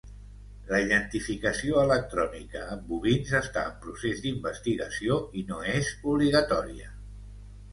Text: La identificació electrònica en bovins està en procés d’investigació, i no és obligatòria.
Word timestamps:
La 0.69 0.77
identificació 0.83 1.75
electrònica 1.87 2.63
en 2.77 2.81
bovins 2.87 3.35
està 3.41 3.67
en 3.73 3.77
procés 3.85 4.25
d’investigació, 4.25 5.19
i 5.43 5.45
no 5.53 5.61
és 5.75 5.93
obligatòria. 6.15 6.91